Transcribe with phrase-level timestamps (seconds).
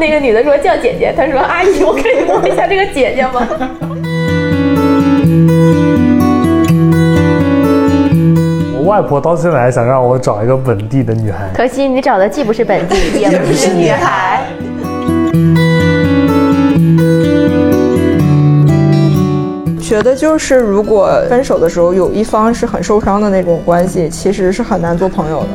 [0.00, 3.46] 那个女的说叫姐姐，她说阿姨，我可以摸一下这个姐姐吗？
[8.78, 11.50] 我外婆到现在还想让我找一个本地的女孩。
[11.54, 14.42] 可惜你找的既不是本地，也不是女孩。
[19.82, 25.48] 觉得就是，如果分手的时候有一方是很受伤的那种关系，其实是很难做朋友的。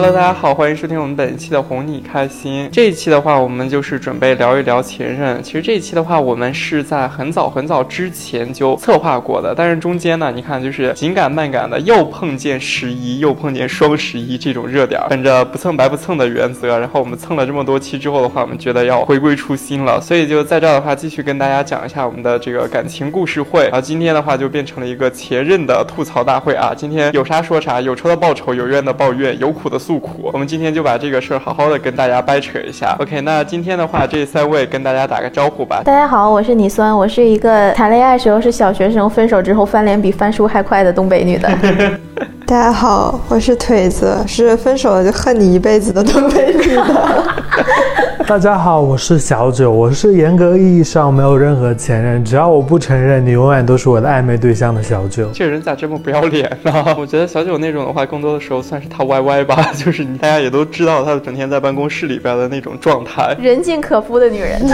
[0.00, 2.68] Hello，大家好，欢迎收听我们本期的哄你开心。
[2.70, 5.42] 这一期的话，我们就是准备聊一聊前任。
[5.42, 23.64] 其实这一期的话，我们是在很早很早之前就策划过的，但是中间呢，你看就是紧赶慢赶的，又碰见十一，又碰见双十一这种热点，本着不蹭白不蹭的原则，然后我们蹭了这么多期之后的话，我们觉得要回归初心了，所以就在这儿的话，继续跟大家讲一下我们的这个感情故事会。
[23.64, 26.72] 然后今天的话，就变成了一个前任的吐槽大会啊！
[26.72, 30.28] 今天有啥说啥，有仇的报仇，有怨的抱怨，有苦的诉苦。
[30.34, 32.94] 我们今天就把这个事儿好好的跟大家掰扯一下。
[33.00, 35.80] OK，那今天的话，这三位跟大家打个招呼吧。
[35.82, 41.48] 大家好，我是你酸，我是一个谈恋爱时候是小学生，分手之后翻脸比翻书还快的东北女的。
[42.48, 47.22] 大家好，我是腿子，是分手了就恨你一辈子的东北女的。
[48.26, 55.28] 大家好，我是小九，我是严格意义上没有任何前任，只要我不承认，你永远都是我的暧昧对象的小九。
[55.34, 56.72] 这人咋这么不要脸呢？
[56.98, 63.36] 我觉得小九那种的话，更多的时候算是他 YY 吧，就是你大家也都知道，他整天在办公室里边的那种状态。
[63.38, 64.58] 人尽可夫的女人。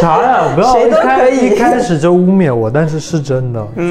[0.00, 0.52] 啥呀？
[0.54, 3.60] 不要开一开始就污蔑我，但是是真的。
[3.76, 3.82] 就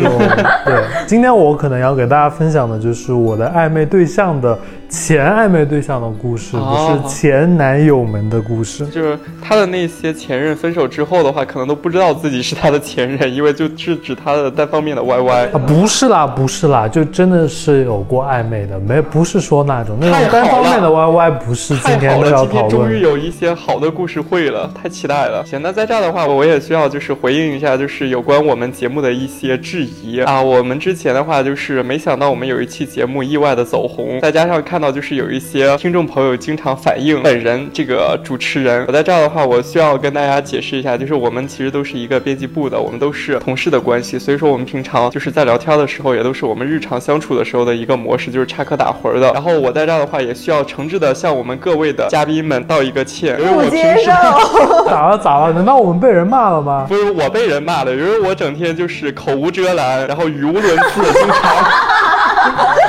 [0.66, 4.58] 对，今天我可能要给大家分享的就是我的暧昧对象的
[4.96, 8.88] 前暧昧对象的故事，哦不是前男友们的故事。
[8.88, 15.52] 就是他的那些前任分手之后的话，可能都不知道自己是他的前任，因为就是指他的单方面的 YY。
[15.52, 22.70] 啊，不是啦，不是啦，就真的是有过暧昧的，没不是说那种那种单方面的了 YY，不是太好了，今天都要今天。
[22.70, 25.46] 终于有一些好的故事会了，太期待了。
[25.46, 30.42] 行，那在这儿的话，我也需要就是回应一下，就是有关我们节目的一些质疑啊。
[30.42, 49.32] 我们之前的话，就是没想到我们有一期节目意外的走红，再加上看到就是有一些听众朋友经常反映本人这个主持人，我在这儿的话，我需要跟大家解释一下，就是我们其实都是一个编辑部的，我们都是同事的关系，所以说我们平常就是在聊天的时候，也都是我们日常相处的时候的一个模式，就是插科打诨的。
[49.34, 54.06] 然后我在这儿的话，也需要诚挚的向我们各位的嘉宾们道一个歉， 因为我平时。
[54.06, 55.54] 咋了咋了？
[55.54, 56.86] 难道我们被人骂了吗？
[56.88, 61.56] 不是我被人骂了， 因为我整天就是口无遮拦，然后语无伦次，经常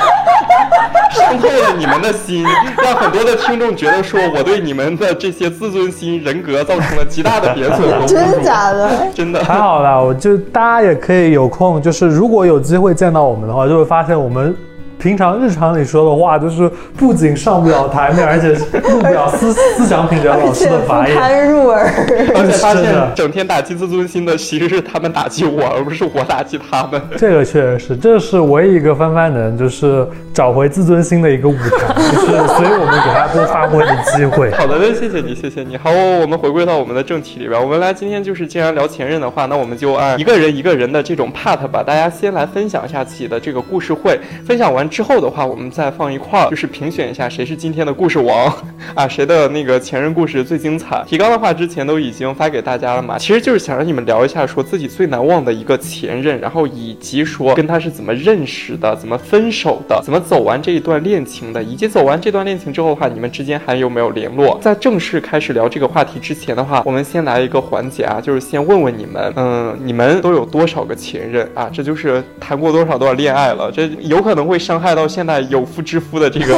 [1.11, 2.45] 伤透了你们的心，
[2.83, 8.07] 让很多的听众觉得说我对你们的这些自尊心、人格造成了极大的贬损和侮辱。
[8.07, 9.07] 真的假的？
[9.13, 9.43] 真的。
[9.43, 14.55] 还好啦，我就大家也可以有空，就是如果有机会见到我们的话，就会发现我们。
[14.99, 18.49] 平常日常里说的话，就是不仅上不了台面，而且
[18.81, 21.15] 入不了思思想品德老师的法眼。
[21.15, 21.87] 堪入耳。
[22.35, 27.01] 而且发现整天打击自尊心的其实是他们打击我，而不是我打击他们。
[27.17, 34.51] 这个确实是，这是唯一一个翻翻能就是找回自尊心的一个舞台，就是所以我们给他多发挥的机会。
[34.51, 35.77] 好的，那谢谢你，谢谢你。
[35.77, 37.61] 好，我们回归到我们的正题里边。
[37.61, 44.19] 我们来今天就是既然聊前任的话，那我们就按一个人一个人的这种 part 吧，大家先来分享一下自己的这个故事会。
[44.45, 48.51] 分享完之后的话，我们再放一块儿，就是评选一下谁是今天的故事王
[48.95, 51.03] 啊，谁的那个前任故事最精彩。
[51.05, 64.57] 提纲的话之前都已经发给大家了嘛，其实就是想让你们聊一下说自己最难忘的一个前任，然后以及说跟他是怎么认识的，怎么分手的，怎么走完这一段恋情的，以及走完这段恋情之后的话，你们之间还有没有联络？
[64.59, 71.69] 在正式开始聊这个话题之前的话，我们先来一个环节啊，就是先问问你们，嗯，你们都有多少个前任啊？
[71.71, 76.57] 这就是谈过多少多少恋爱了，这有可能会伤害到现在有夫之夫的这个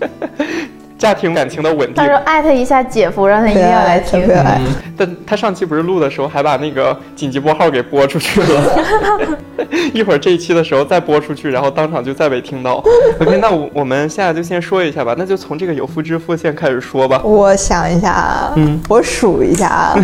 [0.98, 2.06] 家庭感情的稳定他。
[2.06, 4.26] 说艾特一下姐夫，让他一定要来听特。
[4.26, 4.60] 别爱。
[4.96, 8.78] 但他上期不是录的时候还把那个紧急拨号给拨出去了，
[9.94, 12.82] 一会儿这一期的时候再播出去，然后当场就再被听到。
[13.20, 17.22] OK，那我我们现在就先说一下吧，那就从这个有夫之妇先开始说吧。
[17.22, 19.94] 我想一下啊，嗯我数一下啊，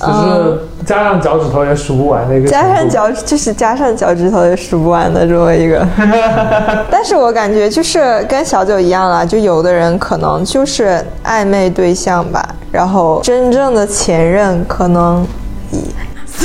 [0.00, 2.48] 就是加上脚趾头也数不完的一个。
[2.48, 5.86] 加上脚就是加上脚趾头也数不完的这么一个。
[6.90, 15.26] 但是我感觉就是跟小九一样啦，就有的人可能就是暧昧对象吧，然后真正的前任可能。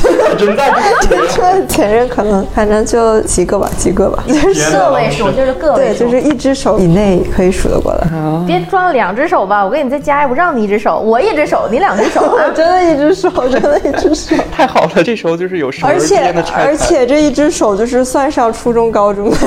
[0.37, 0.71] 真在
[1.09, 8.07] 真正的前任可能反正就几个吧，几个吧，就是个位数就是个位对，数，就是一只手以内可以数得过来。
[8.47, 12.49] 别装两只手吧，我给你再加一，我让你一只手，我一只手，你两只手啊。
[12.55, 16.53] 真的一只手，真的一只手，太好了，这时候就是有生儿之而且。
[16.55, 19.37] 而且这一只手就是算上初中、高中的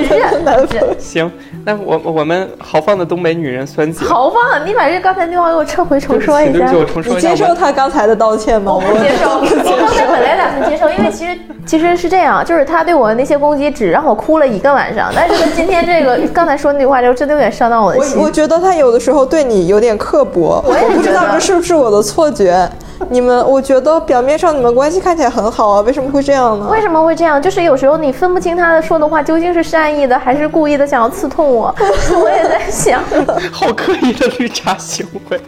[0.00, 1.30] 认认认，行，
[1.64, 6.68] 那我我们豪放的东北女人酸姐，豪放，你把这刚才那话给我撤回重说一下。
[6.70, 6.80] 对，。
[6.80, 7.28] 我重说你一下。
[7.30, 8.72] 接受他刚才的道歉吗？
[8.72, 18.24] 我不接受，我刚才本来打算接受，因为其实其实是这样，就是他对我的那些攻击只让我哭了一个晚上，但是他今天这个刚才说那句话之后，真的有点伤到我的心我。
[18.24, 22.68] 我觉得他有的时候对你有点刻薄，我也不知道这是不是我的错觉。
[23.10, 26.68] 你们，我觉得表面上你们关系看起来很好啊，为什么会这样呢？
[26.70, 27.40] 为什么会这样？
[27.40, 31.74] 就是有时候你分不清他的说的话究竟是善意的还是故意的想要刺痛我。
[32.22, 33.02] 我也在想，
[33.52, 35.40] 好刻意的绿茶行为。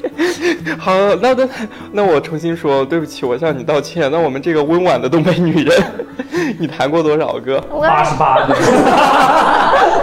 [0.79, 1.49] 好，那那
[1.93, 4.11] 那我重新说，对不起，我向你道歉。
[4.11, 5.83] 那我们这个温婉的东北女人，
[6.59, 7.61] 你谈过多少个？
[7.81, 8.55] 八十八个。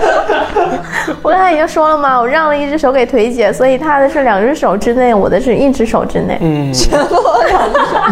[1.21, 6.37] 我刚才已经说了嘛，我让了一只手给腿姐，所以她的是两只手之内，我的是一只手之内。
[6.41, 6.73] 嗯，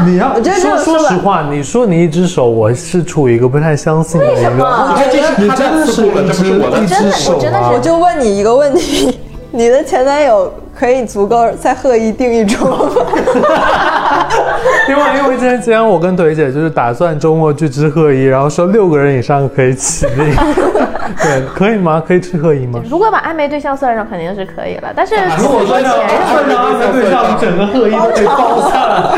[0.06, 4.94] 你要觉得这说个说吧说实话，你说你一只手，我是处于一个不太相信的一为什么个。
[4.94, 6.46] 你看这你真的是我的只
[6.84, 7.80] 一真的只手我真的是啊我！
[7.80, 9.20] 就问你一个问题：
[9.52, 12.78] 你的前男友可以足够在贺一定一桌吗？
[14.90, 20.36] 因为因为今天既然我跟腿姐就是打算周末去吃贺一，然后说六个人以上可以起立，
[21.22, 22.02] 对，可以吗？
[22.06, 22.82] 可以吃贺一吗？
[22.90, 24.92] 如果把暧昧对象算上，肯定是可以了。
[24.96, 29.12] 但是如果说要前任算上暧昧对象，整个贺一都可以包下来。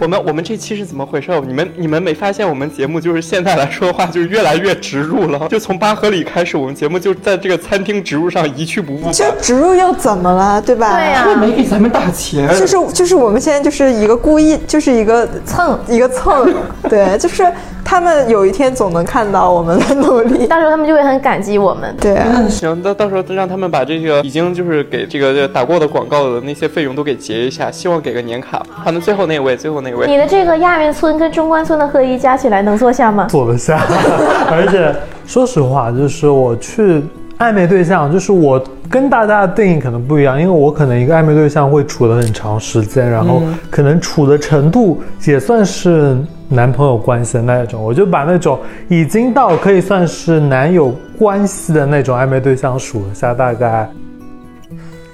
[0.00, 1.32] 我们我们这期是怎么回事？
[1.44, 5.48] 你们你们没发现我们节目就是现在来说的话，就是越来越植入了。
[5.48, 9.34] 就从八合里开始，我们节目就在这个餐厅植入上一去不复这返。
[9.42, 10.94] 植入又怎么了，对吧？
[10.94, 15.78] 对呀、没给咱们打钱，就是就是我们现在就是一个故意，就是一个蹭。
[15.88, 16.52] 一个蹭，
[16.88, 17.46] 对，就是
[17.84, 21.94] 他们有一天总能看到我们的 努力，到时候他们就会很感激我们。
[22.00, 28.62] 对啊，行，到到时候让他们把这个已经就是给这个打过的广告的那些费用都给结一下，希望给个年卡。
[28.70, 33.26] 好，那最后那位，最后那位，你的这个亚运村跟中关村的合一加起来能坐下吗？
[33.28, 33.80] 坐得下，
[34.50, 34.94] 而且
[35.26, 37.02] 说实话，就是我去
[37.38, 46.16] 暧昧对象，就是我跟大家的定义可能不一样，因为我可能一个暧昧对象会处的很长时间，然后可能处的程度也算是
[46.48, 48.58] 男朋友关系的那种，我就把那种
[48.88, 53.88] 已经到可以算是男友关系的那种暧昧对象数了下，大概。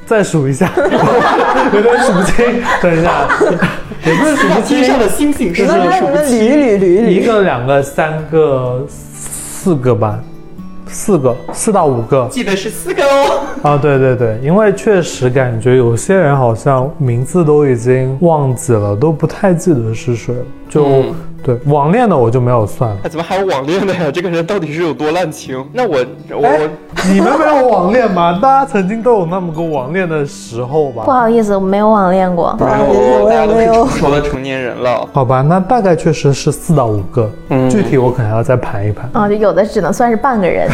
[0.07, 0.71] 再数一下，
[1.73, 2.45] 有点数不清。
[2.83, 3.27] 等一下，
[4.05, 10.23] 也不是数不清，天上的星星是那那你们捋一捋捋一捋，一个、两个、三个、四个吧，
[10.95, 12.29] 四个，四到五个。
[12.31, 13.41] 记得是四个哦。
[13.63, 20.43] 啊，对对对，因为确实感觉有些人好像名字都已经忘记了，都不太记得是谁了。
[20.69, 21.15] 就、嗯
[21.45, 22.97] 对网恋的我就没有算了。
[23.05, 24.09] 哎，怎么还有网恋的呀？
[24.13, 25.63] 这个人到底是有多滥情？
[25.73, 25.99] 那我
[26.31, 26.49] 我
[27.13, 28.39] 你们没有网恋吗？
[28.43, 31.05] 大家曾经都有那么个网恋的时候吧？
[31.05, 32.55] 不好意思，我没有网恋过。
[32.59, 33.99] 不好意思，我我大家都是也没有成。
[33.99, 35.07] 熟的成年人了。
[35.13, 39.09] 好吧，那大概确实是四到五个，嗯具体我可能要再盘一盘。
[39.13, 40.67] 啊，就有的只能算是半个人。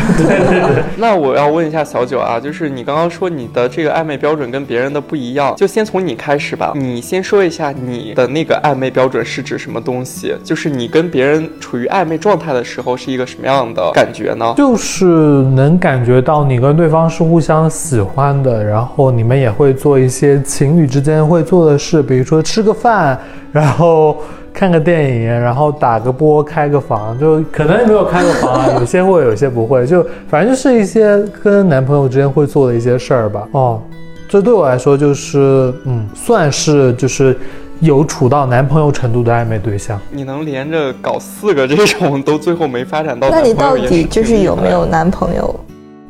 [0.97, 6.73] 那我要问一下小九啊，就是你刚刚说你的这个暧昧标准跟别人的不一样，就先从你开始吧。
[6.77, 10.35] 你先说一下你的那个暧昧标准是指什么东西？
[10.45, 14.53] 就是是你跟别人处于暧昧状态的时候是一个什么样的感觉呢？
[14.59, 23.19] 就是能感觉到你跟对方是互相喜欢的，然后你们也会做一些情侣之间会做的事，比如说吃个饭，
[23.51, 24.19] 然后
[24.53, 33.49] 看个电影，然后打个波、开个房，就可能没有开个房啊，有些会，有些不会，就反正就是一些跟男朋友之间会做的一些事儿吧。
[33.53, 33.81] 哦，
[34.29, 37.35] 这对我来说就是，嗯，算是就是
[37.81, 40.01] 有处到男朋友程度的暧昧对象。
[40.11, 45.59] 你能连着搞四个这种，都最后没发展到那你到底就是有没有男朋友？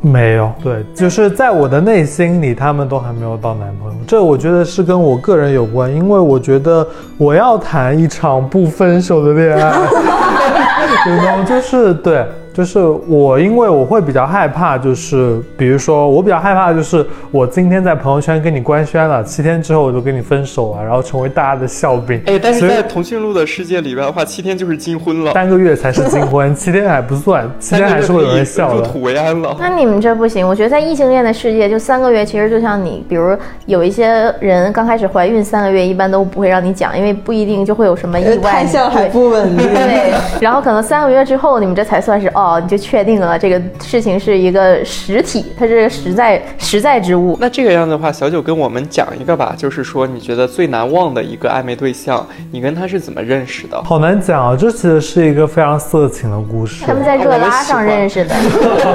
[0.02, 3.94] 没有，对，就是在我的内心里，他们都还没有到男朋友。
[4.06, 6.86] 这我觉得是跟我个人有关，因为我觉得
[7.18, 9.78] 我要谈一场不分手的恋爱，
[11.06, 22.20] 你知道吗就是对，就是我，因为我会比较害怕，就是比如说我比较害怕，就是我今天在朋友圈跟你官宣了，七天之后我就跟你分手了，然后成为大家的笑柄。
[22.26, 28.80] 哎，但是所以在腾讯录的世界里边的话，七天就是金婚了，三个月才是金婚，七天还不算， 七天还是会有人笑的。
[28.80, 29.56] 入土为安了。
[29.58, 38.50] 那你们这不行，我觉得在异性恋的世界，就三个月，其实就像你，比如有一些人刚开始怀孕三个月，一般都不会让你讲，因为不一定就会有什么意呃外。
[38.50, 39.66] 胎相还不稳定。
[39.68, 47.36] 对，然后可能三个月之后，你们这才算是哦，你就确定了这个事情是一个实体，它是实在实在之物。
[47.38, 53.82] 那这个样子的话，小九跟我们讲一个吧，就是说你觉得最难忘的一个暧昧对象，你跟他是怎么认识的？
[53.82, 56.82] 好难讲啊，这其实是一个非常色情的故事。
[56.86, 58.34] 他们在热拉上认识的，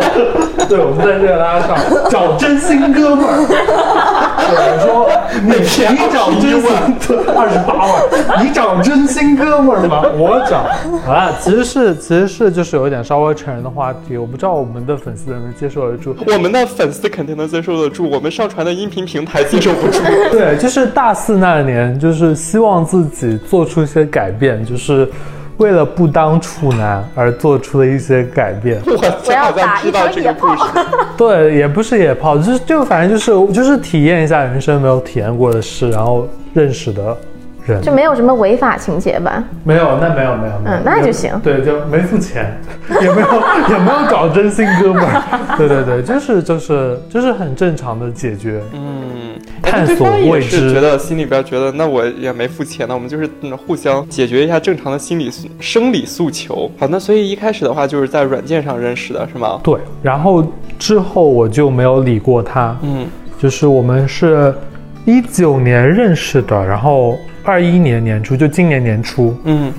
[0.68, 1.78] 对，我们在热拉上
[2.10, 4.14] 找真心哥们儿。
[4.38, 5.10] 我说
[5.44, 6.63] 你你找真心
[7.36, 10.04] 二十八万，你找真心哥们儿吗？
[10.15, 10.58] 我找。
[11.12, 16.15] 啊，其实是其实是就是有一点稍微成人的话题，我不知道我们的粉丝能不能接受得住。
[16.27, 20.00] 我们的粉丝肯定能接受得住，我们上传的音频平台接受不住。
[20.32, 25.08] 对，就是大四那年，就是希望自己做出一些改变，就是
[25.57, 28.81] 为了不当处男而做出的一些改变。
[28.85, 28.93] 我
[29.25, 30.55] 我要打一场野炮。
[31.17, 37.17] 对，也不是野炮，就是就反正就是就是体验一下人生没有体验过的事，然后认识的
[37.65, 37.81] 人。
[37.81, 39.43] 就没有什么违法情节吧？
[39.63, 42.57] 没有，那没有没有没有，嗯那就行对，就没付钱，
[43.01, 43.27] 也没有
[43.69, 45.22] 也没有找真心哥们儿。
[45.57, 48.62] 对对对，就是就是就是很正常的解决。
[48.74, 56.69] 嗯，探索未知觉得心里边觉得，那我也没付钱呢，我们就是嗯互相解决一下正常的心理生理诉求。
[56.77, 59.60] 好，那所以一开始的话就是在软件上认识的，是吗？
[59.63, 60.45] 对，然后
[60.77, 62.77] 之后我就没有理过他。
[62.81, 63.07] 嗯，
[63.39, 64.53] 就是我们是
[65.05, 69.72] 一九年认识的，然后二一年年初，就今年年初，嗯，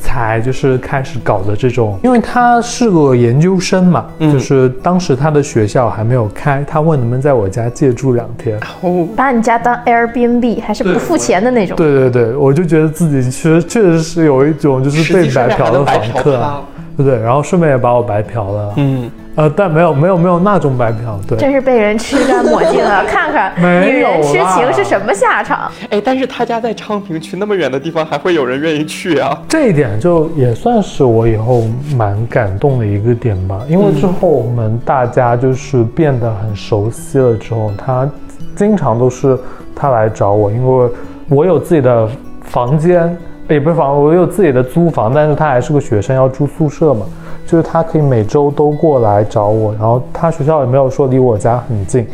[0.00, 8.58] 才就是开始搞的这种，因为他是个研究生嘛，嗯就是当时他的学校还没有开，他问能不能在我家借住两天。
[8.82, 11.76] 哦，把你家当 Airbnb 还是不付钱的那种？
[11.76, 16.62] 对对对，我就觉得自己其实确实是有一种就是被白嫖的房客。
[16.94, 17.18] 对不对？
[17.18, 21.38] 然后顺便也把我白嫖了，嗯，呃，但没有没有没有那种白嫖，对。
[21.38, 25.70] 真是被人吃干抹净了， 看看女人痴情是什么下场？
[25.88, 29.36] 哎，但是他家在昌平区那么远的地方，还会有人愿意去啊？
[29.48, 31.64] 这一点就也算是我以后
[31.96, 38.06] 蛮感动的一个点吧，因为之后我们大家就是变得很熟悉了之后，他
[38.54, 39.38] 经常都是
[39.74, 40.90] 他来找我，因为
[41.30, 42.06] 我有自己的
[42.42, 43.16] 房间，
[43.48, 47.06] 也不是房，我有自己的租房，但是他还是个学生，要住宿舍嘛，
[47.46, 52.06] 就是他可以每周都过来找我，然后他学校也没有说离我家很近，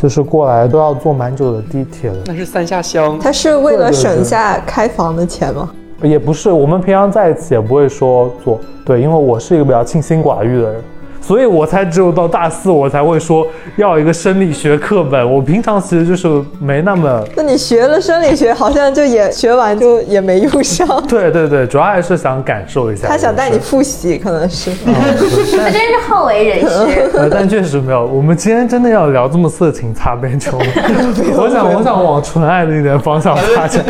[0.00, 2.16] 就是过来都要坐蛮久的地铁的。
[2.26, 3.18] 那是三下乡。
[3.18, 5.70] 他是为了省下开房的钱吗？
[6.02, 10.82] 也不是，我们平常在一起也不会说做对，因为我是一个比较清心寡欲的人，
[11.24, 15.32] 所以我才只有到大四我才会说要一个生理学课本。
[15.34, 16.28] 我平常其实就是
[16.60, 20.86] 没那么，那你学了生理学，好像就也学完就也没用 上。
[21.08, 23.08] 对对对，主要还是想感受一下。
[23.08, 24.70] 他想带你复习，可能是。
[24.86, 27.08] 嗯他真是好为人师。
[27.16, 28.04] 呃，但确实没有。
[28.04, 30.66] 我们今天真的要聊这么色情擦边球吗？
[31.38, 33.82] 我想，我想往纯爱的一点方向发展。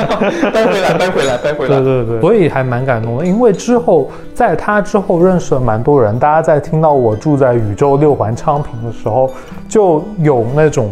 [0.52, 1.80] 掰回来，掰回来，掰回来。
[1.80, 9.30] 对对对，所以还蛮感动的，因为之后在他之后认识了蛮多人，大家在听到我住在宇宙六环昌平的时候，
[9.66, 10.90] 就有那种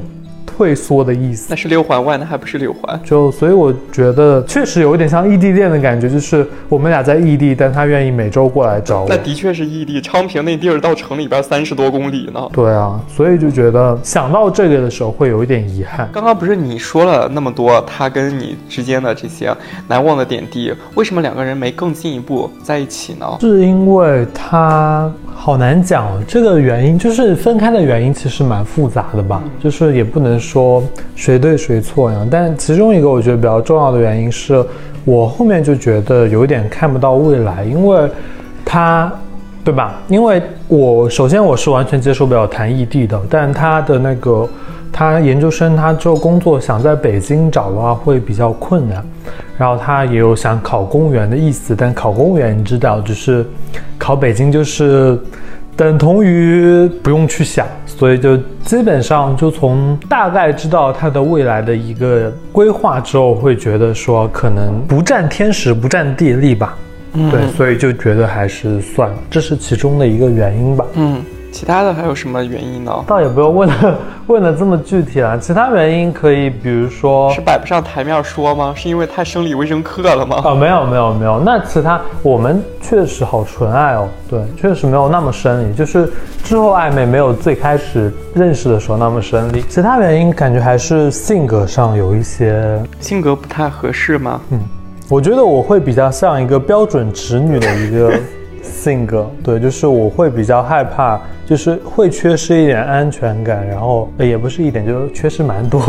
[0.62, 1.57] 退缩的意思那。
[1.57, 3.00] 是六环外，那还不是六环。
[3.04, 9.16] 就所以我觉得确实有一点像异地恋的感觉，就是我们俩在异地，但他愿意每周过来找我那。
[9.16, 12.49] 的确是异地，昌平那地儿到城里边三十多公里呢。
[12.52, 16.09] 对啊，所以就觉得想到这个的时候会有一点遗憾。
[16.12, 19.54] 刚刚不是你说了那么多他跟你之间的这些
[19.87, 23.26] 难忘的点滴，为什么两个人没更进一步在一起呢？
[23.40, 30.82] 是因为他好难讲哦，这个原因就是分开的原因其实蛮复杂的吧，就是也不能说说
[31.16, 32.26] 谁对谁错呀。
[32.30, 34.64] 但其中一个我觉得比较重要的原因是
[35.04, 38.11] 我后面就觉得有点看不到未来，因为
[38.64, 39.12] 他。
[39.64, 40.00] 对吧？
[40.09, 44.49] 因为我首先我是完全接受不了谈异地的，但他的那个
[44.90, 49.04] 他研究生他之后工作想在北京找的话会比较困难，
[49.56, 53.47] 然后他也有想考公务员的意思，但考公务员你知道，就是
[53.99, 55.16] 考北京就是
[55.76, 66.76] 等同于不用去想，所以就基本上就从大概知道它的未来的一个规划之后，会觉得说可能不占天时不占地利吧。
[67.31, 70.87] 对，所以就觉得还是算了，这是其中的一个原因吧。
[70.95, 73.04] 嗯，其他的还有什么原因呢？
[73.06, 78.73] 倒也不用问的 问的这么具体了，其他原因可以，比如说是摆不上台面说吗？
[78.75, 80.42] 是因为太生理卫生课了吗？
[80.44, 86.11] 啊，没有没有没有，那其他我们确实好纯爱哦，对，确实没有那么生理，就是
[86.42, 89.62] 之后暧昧没有最开始认识的时候那么生理。
[89.68, 94.40] 其他原因感觉还是性格上有一些，性格不太合适吗？
[94.50, 94.61] 嗯
[95.09, 98.14] 我觉得我会比较像一个标准直女的一个
[98.62, 101.21] 性格，对，就是我会比较害怕，
[101.52, 105.82] 就是会缺失一点安全感，然后、呃也不是一点，就是缺失蛮多。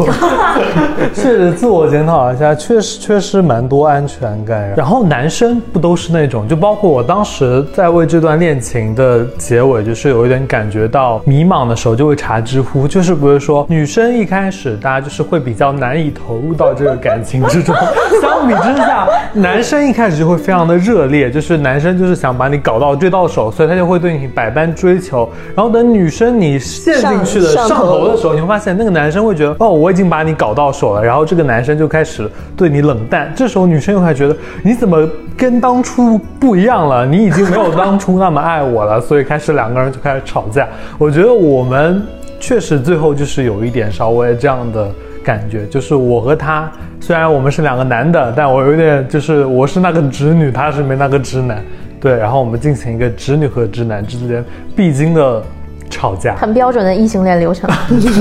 [1.16, 4.74] 确实自我检讨一下，确实缺失蛮多安全感。
[4.76, 17.74] 然后男生不都是那种，就包括我当时在为这段恋情的结尾，就是有一点感觉到迷茫的时候，就会查知乎，就是不是说女生一开始大家就是会比较难以投入到这个感情之中，
[18.22, 35.08] 相比之下，男生一开始就会非常的热烈，就是男生就是想把你搞到追到手，所以他就会对你百般追求，然后等女生你陷进去的上头头的时候，你会发现那个男生会觉得哦，我已经把你搞到手了，然后这个男生就开始对你冷淡，这时候女生又会觉得你怎么
[35.38, 37.06] 跟当初不一样了？
[37.06, 40.68] 你已经没有当初那么爱我了，所以开始两个人就开始吵架。
[40.98, 42.02] 我觉得我们
[42.40, 44.90] 确实最后就是有一点稍微这样的
[45.24, 46.70] 感觉，就是我和他
[47.00, 51.64] 虽然我们是两个男的，但我有点就是我是那个直女，他是没那个直男，
[52.04, 54.44] 对，然后我们进行一个直女和直男之间
[54.76, 55.42] 必经的
[55.90, 57.70] 吵架，很标准的异性恋流程。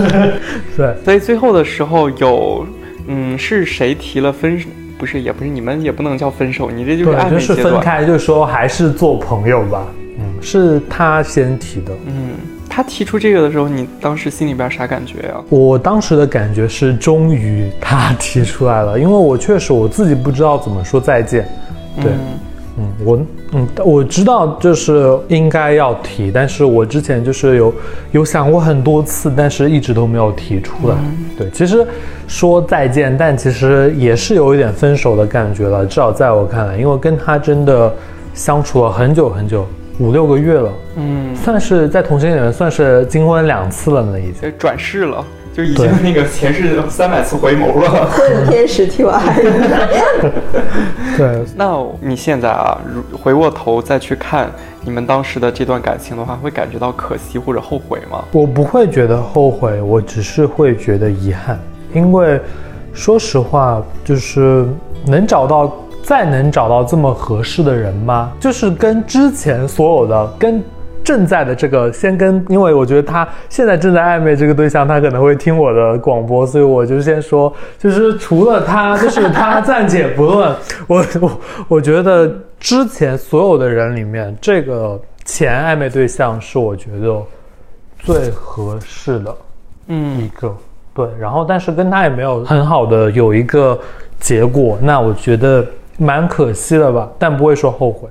[0.76, 0.94] 对。
[1.04, 2.64] 所以最后的时候有，
[3.08, 4.68] 嗯，是谁提了分手？
[4.96, 7.62] 不是，也不是你们，也不能叫分手，你这就是暧对，就是昧。
[7.64, 9.84] 分开，就是说还是做朋友吧。
[10.16, 11.92] 嗯，是他先提的。
[12.06, 12.34] 嗯，
[12.70, 21.48] 他提出这个的时候，你当时心里边啥感觉呀、我当时的感觉是，终于他提出来了，因为我确实我自己不知道怎么说再见。
[22.00, 22.18] 对，嗯，
[23.04, 23.18] 我
[23.52, 27.74] 嗯我知道就是应该要提，但是我之前就是有
[28.12, 30.96] 有想过很多次，但是一直都没有提出来。
[31.36, 31.86] 对，其实
[32.26, 37.92] 说再见，但其实也是有一点分手的感觉了，至少在我看来，因为跟他真的
[38.34, 39.66] 相处了很久很久，
[39.98, 44.52] 五六个月了，嗯，算是在同性里面算是金婚两次了呢，已经。
[44.58, 48.06] 转世了，就已经那个前世三百次回眸了。
[48.10, 50.32] 混天使替我爱人。
[51.16, 54.50] 对，那你现在啊，如回过头再去看
[54.82, 58.24] 你们当时的这段感情的话，会感觉到可惜或者后悔吗？
[58.32, 61.58] 我不会觉得后悔，我只是会觉得遗憾，
[61.92, 62.40] 因为
[62.94, 64.66] 说实话，就是
[65.06, 65.70] 能找到
[66.02, 68.32] 再能找到这么合适的人吗？
[68.40, 70.62] 就是跟之前所有的跟。
[71.04, 80.54] 正在的这个先跟，因为我觉得他现在正在暧昧这个对象，他可能会听我的广播，所以我就先说，就是除了他，就是他暂且不论，
[80.86, 87.22] 我我我觉得之前所有的人里面，这个前暧昧对象是我觉得
[87.98, 89.36] 最合适的
[89.88, 90.56] 嗯一嗯，个，
[90.94, 93.78] 对，然后但是跟他也没有很好的有一个
[94.18, 95.64] 结果，那我觉得
[95.98, 98.08] 蛮可惜的吧，但不会说后悔。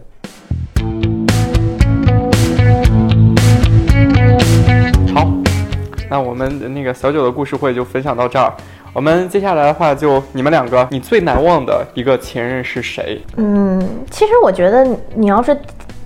[6.11, 8.53] 那我们那个小九的故事会就分享到这儿。
[8.91, 13.17] 我们接下来的话，就你们两个，你最难忘的一个前任是谁？
[13.37, 15.57] 嗯，其实我觉得你要是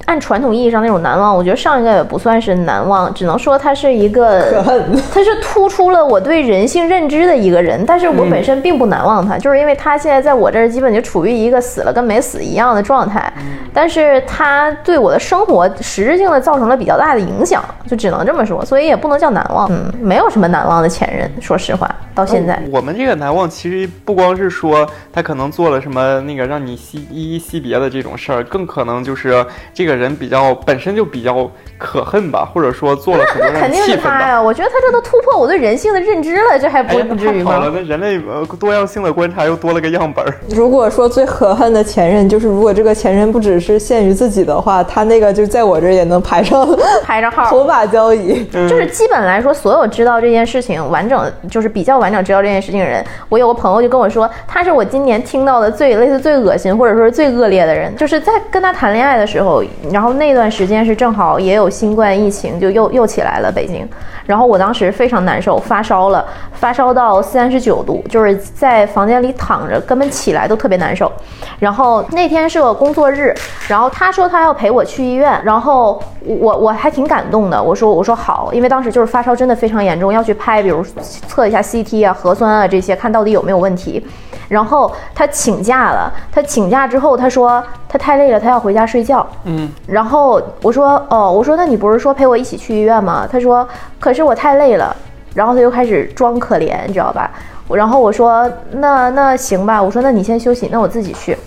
[0.06, 4.64] 按传统意义上那种难忘，我觉得上一个也不算是难忘，只能说他是一个，
[5.12, 13.32] 他是突出了我对人性认知的一个人，但是我本身并不难忘他，就是因为他现在在我这儿基本就处于一个死了跟没死一样的状态，
[13.74, 22.62] 但是他对我的生活实质性的造成了比较大的影响，就只能这么说，所以也不能叫难忘，嗯，没有什么难忘的前任，说实话，到现在。
[22.72, 34.04] 我们这个难忘，其实不光是说他可能做了什么那个让你惜依依惜别的这种事儿，更可能就是这个人比较本身就比较可恨吧，或者说做了很多让肯定你气愤的。
[34.04, 34.42] 是他呀！
[34.42, 37.72] 我觉得他这都突破我对人性的认知了，这还不、哎，不至于吗太好了，？
[37.74, 40.34] 那人类呃多样性的观察又多了个样本儿。
[40.56, 46.68] 如果说最可恨的前任，就是如果这个前任不只是限于自己的话，他那个就在我这儿也能排上
[47.04, 47.50] 排上号。
[47.50, 48.46] 头把交椅。
[48.46, 57.94] 就是基本来说，所有知道这件事情完整，就是比较完整知道这件事情的人，我有个朋友就跟我说，他是我今年听到的最类似最恶心或者说是最恶劣的人。
[57.96, 63.88] 就是在跟他谈恋爱的时候，然后那段时间是正好也有新冠疫情，就又又起来了北京，
[64.26, 71.12] 然后我当时非常难受，发烧了，发烧到三十九度，就是在房间里躺着，根本起来都特别难受。
[71.60, 73.34] 然后那天是个工作日，
[73.68, 80.84] 然后他说他要陪我去医院，然后我我还挺感动的，我说我说好，因为当时就是发烧真的非常严重，要去拍，比如
[81.28, 84.06] 测一下 CT 啊、核酸啊这些，看到底有没有问题。
[84.48, 89.26] 然后他请假了，他请假之后他说他太累了，他要回家睡觉。
[89.46, 93.28] 嗯，然后我说哦，我说那你不是说陪我一起去医院吗？
[93.32, 93.68] 他说
[94.00, 94.96] 可是我太累了，
[95.34, 97.30] 然后他就开始装可怜，你知道吧？
[97.70, 101.38] 然后我说那那行吧，我说那你先休息，那我自己去。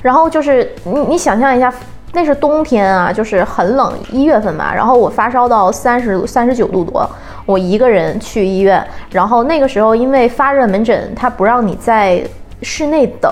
[0.00, 1.72] 然后就是你你想象一下，
[2.12, 4.72] 那是冬天啊，就是很冷，一月份吧。
[4.74, 7.08] 然后我发烧到三十三十九度多，
[7.44, 8.82] 我一个人去医院。
[9.10, 12.22] 然后那个时候因为发热门诊，他不让你在
[12.62, 13.30] 室内等，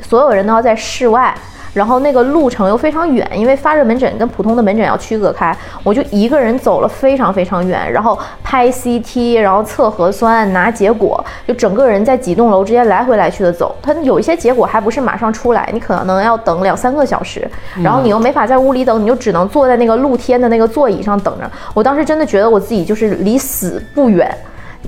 [0.00, 1.34] 所有人都要在室外。
[1.76, 13.76] 然后那个路程又非常远，因为发热门诊跟普通的门诊要区隔开，我就一个人走了非常非常远，然后拍 CT，然后测核酸，拿结果，就整个人在几栋楼之间来回来去的走。
[13.82, 17.46] 他有一些结果还不是马上出来，你可能要等两三个小时，
[17.82, 21.44] 然后你又没法在屋里等，你就只能坐在那个露天的那个座椅上等着。
[21.74, 24.34] 我当时真的觉得我自己就是离死不远，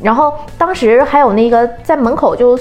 [0.03, 2.59] 然后当时还有那个在门口就。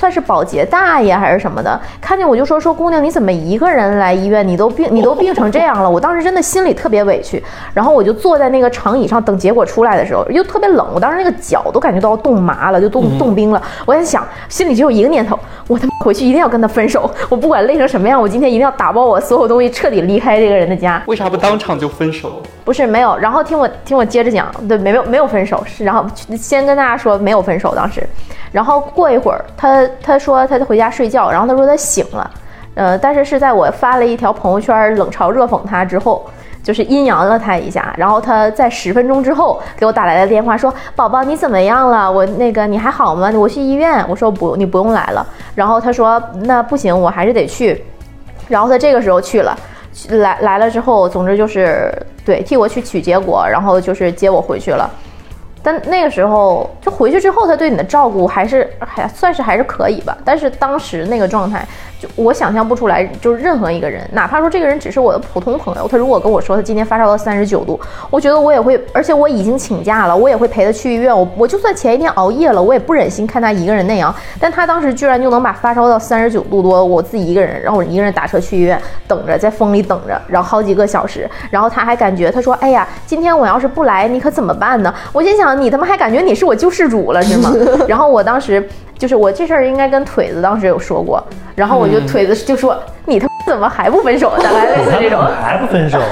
[0.00, 4.46] 算是保洁大爷还是什么的，看见我就说说姑娘你怎么一个人来医院？
[4.48, 7.44] 你都病你都病成这样了，我当时真的心里特别委屈。
[7.74, 13.62] 然后我就坐在那个长椅上等结果出来的时候，又特别冷，我当时那个脚都感觉到要冻麻了，就冻冻冰了。
[13.84, 21.02] 我在想，心里只有一个念头，我他妈回去一定要跟他分手， 我不管累成什么样，我今天一定要打包我所有东西，彻底离开这个人的家。
[21.06, 22.42] 为啥不当场就分手？
[22.70, 26.06] 不是没有，然后听我听我接着讲，对，没有没有分手，是然后
[26.36, 28.08] 先跟大家说没有分手当时，
[28.52, 32.30] 然后过一会儿他他说他就回家睡觉，然后他说他醒了，
[32.76, 36.24] 呃，但是是在我发了一条朋友圈冷嘲热讽他之后，
[36.62, 42.08] 就是阴阳了他一下，然后他在十分钟之后给我打来的电话说宝宝你怎么样了？
[42.08, 43.32] 我那个你还好吗？
[43.34, 47.84] 我去医院，我说不你不用来了，然后他说那不行，我还是得去，
[48.46, 49.58] 然后他这个时候去了。
[50.10, 51.92] 来来了之后，总之就是
[52.30, 54.88] 对替我去取结果，然后就是接我回去了。
[55.62, 60.16] 但那个时候就回去之后，他对你的照顾还是还算是还是可以吧。
[60.24, 61.66] 但是当时那个状态，
[62.00, 71.14] 就我想象不出来，就是任何一个人，哪怕说这个人只是我的普通朋友，他如果跟我说他今天发烧到三十九度，我觉得我也会，而且我已经请假了，我也会陪他去医院。
[71.14, 74.14] 我我就算前一天熬夜了，我也不忍心看他一个人那样。
[74.40, 84.94] 但他当时居然就能把发烧到三十九度多，我自己一个人，让我一个人打车去医院，等着在风里等着，然后好几个小时，然后他还感觉他说，哎呀，今天我要是不来，你可怎么办呢？
[85.12, 87.52] 我心想，你他妈还感觉你是我救世主了是吗？
[87.86, 88.66] 然后我当时
[89.00, 94.30] 就是我这事儿应该跟腿子当时有说过，然后我就腿子就说，你他妈怎么还不分手？
[94.36, 95.18] 大概类似这种。
[95.42, 95.98] 还不分手？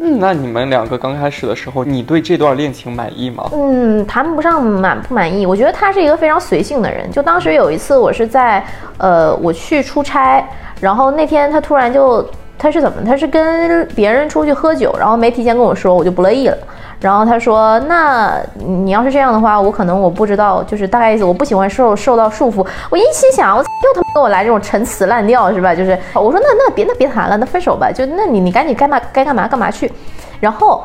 [0.00, 3.44] 嗯，那你们两个刚开始的时候，你对这段恋情满意吗？
[3.52, 5.44] 嗯，谈不上满不满意。
[5.44, 7.10] 我觉得他是一个非常随性的人。
[7.10, 8.64] 就当时有一次，我是在
[8.96, 10.42] 呃我去出差，
[10.80, 13.02] 然后那天他突然就他是怎么？
[13.04, 16.56] 他是跟别人出去喝酒，然后没提前跟我说，我就不乐意了。
[17.00, 25.74] 然后他说：“那你要是这样的话，我可能我不知道，就是大概意思，我不喜欢受受到束缚。”我一心想，我又他妈跟我来这种陈词滥调是吧？
[25.74, 27.92] 就是我说那那别那别谈了，那分手吧。
[27.92, 29.92] 就那你你赶紧该嘛该干嘛干嘛去。
[30.40, 30.82] 然后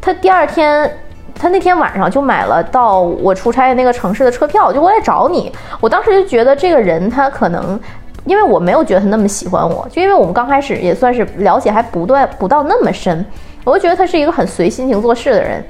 [0.00, 0.90] 他第二天，
[1.34, 5.50] 他那天晚上就买了到我出差的那个城市的车票，就过来找你。
[5.80, 7.80] 我当时就觉得这个人他可能。
[8.26, 13.22] 因为我没有觉得他那么喜欢我，就因为我们刚开始也算是了解还不断不到那么深，
[13.64, 15.64] 我就觉得他是一个很随心情做事的人，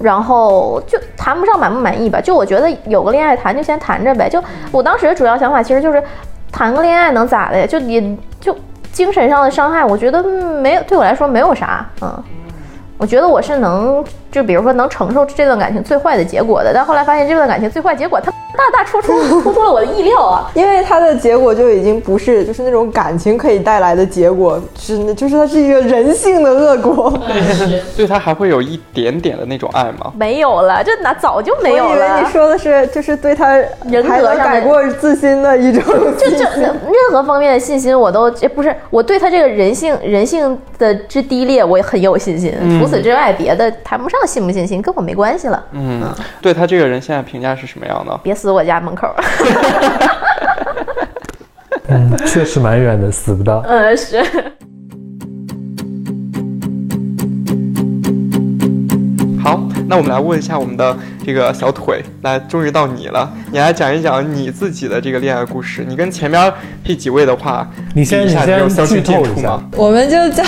[0.00, 6.02] 然后就谈不上满不满意吧，就我觉得有个恋爱谈就先谈着呗，就我当时的主要想法其实就是
[6.50, 7.66] 谈个恋爱能咋的呀？
[7.66, 8.56] 就你就
[8.92, 12.24] 精神上的伤害，我觉得没有对我来说没有啥，嗯，
[12.98, 18.32] 我觉得我是能就比如说能承受这段感情最坏的结果的，但后来发现这段感情最坏结果他
[18.70, 20.50] 大大出出突 出了我的意料啊。
[20.54, 27.12] 因为他的结果就已经不是就是那种感情可以带来的结果，是就是它是一个人性的恶果。
[27.96, 30.12] 对他还会有一点点的那种爱吗？
[30.16, 32.22] 没有了，这哪早就没有了我以为。
[32.22, 35.82] 你说的是就是对他人格上改过自新的一种
[36.16, 36.74] 就就任
[37.10, 42.52] 何方面的信心，我都这不是我对他这个人性人性的之低劣，我也很有信心。
[42.78, 45.64] 除此之外，别的谈不上信不信心，跟我没关系了。
[45.72, 46.02] 嗯，
[46.40, 48.18] 对他这个人现在评价是什么样的？
[48.22, 49.08] 别死我家门口。
[51.88, 53.62] 嗯，确实蛮远的，死不到。
[53.66, 54.22] 嗯，是。
[59.42, 65.84] 好，那我们来问一下我们的这个小腿，来，终于到你了，你来讲一讲你自己的这个恋爱故事。
[65.86, 66.52] 你跟前面
[66.84, 69.60] 这几位的话，你先一下你先有相似剧透一下？
[69.76, 70.44] 我们就叫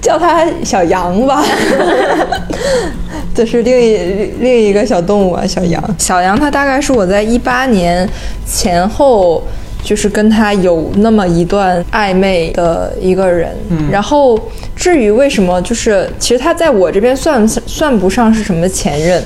[0.00, 1.42] 叫他小杨吧，
[3.40, 3.96] 这是另一
[4.40, 5.82] 另一个小动物啊，小羊。
[5.98, 8.06] 小羊它大概是我在一八年
[8.46, 9.42] 前后，
[9.82, 13.56] 就是跟他有那么一段暧昧的一个人。
[13.90, 14.38] 然后
[14.76, 19.22] 至于为什么，就是其实他在我这边算算不上是什么前任。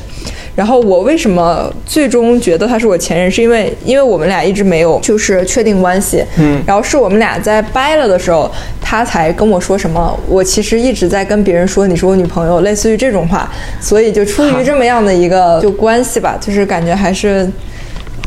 [0.56, 6.62] 然后我为什么最终觉得他是我前任，是因为因为我们俩一直没有就是确定关系，嗯。
[6.66, 17.50] 然后是我们俩在掰了的时候，他才跟我说什么，我其实一直在跟别人说你是我女朋友，类似于这种话，所以就出于这么样的一个就关系吧，就是感觉还是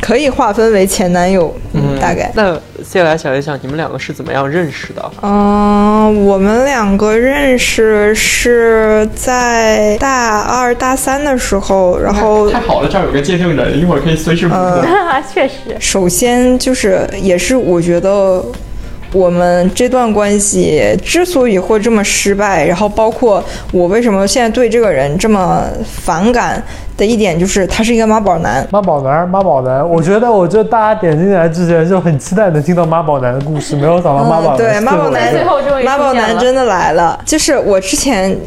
[0.01, 2.31] 可以划分为前男友，嗯，大概。
[2.35, 5.11] 那接下来想一想，你们两个是怎么样认识的？
[5.21, 14.83] 嗯，我们两个认识是在大二大三的时候，然后太好了，这儿有个见证人，一会儿可以随时补充。
[15.33, 18.43] 确实，首先就是也是我觉得
[19.13, 26.61] 我们这段关系之所以会这么失败，然后包括我为什么现在对这个人这么反感
[26.97, 28.67] 的一点，就是他是一个妈宝男。
[28.71, 38.37] 妈宝男，妈宝男，我觉得，我觉得大家点进来之前就很期待能听到妈宝男的故事，没有想到妈宝男、嗯对妈宝男最后终于妈宝男真的来了，就是我之前。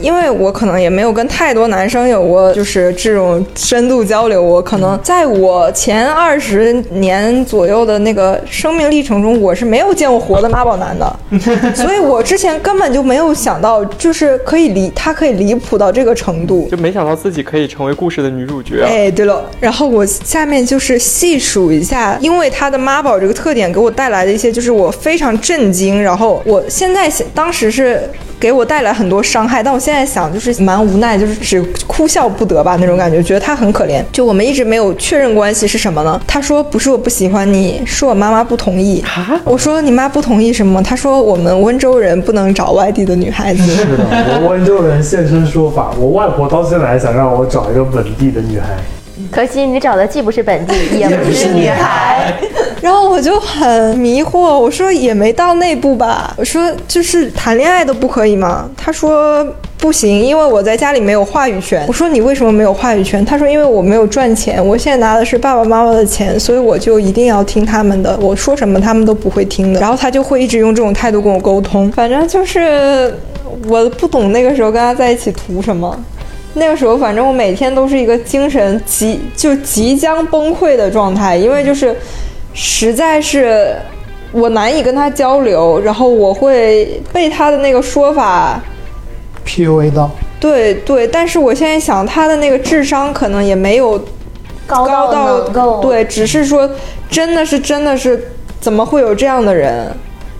[0.00, 11.16] 因为我可能也没有跟太多男生有过就是这种深度交流，我可能在我前二十年左右的那个生命历程中，我是没有见过活的妈宝男的，
[11.74, 16.68] 所以我之前根本就没有想到，就是可以离他可以离谱到这个程度。
[16.70, 18.82] 就没想到自己可以成为故事的女主角。
[18.84, 28.00] 哎，对了，然后我下面就是细数一下，因为他的妈宝这个特点给我带来的一些，就是我非常震惊，然后我现在想，当时是
[28.38, 34.02] 给我带来很多伤害，但我现在想就是蛮无奈，就是只哭笑不得吧那种感觉，觉得他很可怜。
[34.12, 36.20] 就我们一直没有确认关系是什么呢？
[36.26, 39.02] 他说不是我不喜欢你，是我妈妈不同意。
[39.02, 40.82] 啊我说你妈不同意什么？
[40.82, 43.62] 他说我们温州人不能找外地的女孩子。
[43.74, 44.04] 是的，
[44.42, 48.76] 我温州人现身说法，我外婆到现在还想让我找一个本地的女孩。
[49.30, 52.32] 可惜你找的既不是本地，也不是女孩。
[52.80, 58.68] 然后我就很迷惑，我说也没到那步吧，我说就是谈恋爱都不可以吗？
[58.76, 59.44] 他说
[59.78, 61.82] 不行，因为我在家里没有话语权。
[61.88, 63.24] 我说你为什么没有话语权？
[63.24, 69.80] 他说因为我没有赚钱，我现在拿的是爸爸妈妈的钱，所以我就一定要听他们的，我说什么他们都不会听的。
[69.80, 73.12] 然后他就会一直用这种态度跟我沟通，反正就是
[73.66, 75.98] 我不懂那个时候跟他在一起图什么。
[76.56, 81.94] 那个时候，反正我每天都是一个精神即就即将崩溃的状态，因为就是
[82.54, 83.76] 实在是
[84.32, 88.60] 我难以跟他交流，然后我会被他的那个说法
[89.46, 93.98] ，PUA 到，对对，但是我现在想他的那个智商可能也没有
[94.66, 96.68] 高高到对，只是说
[97.08, 98.28] 真的是真的是
[98.60, 99.86] 怎么会有这样的人？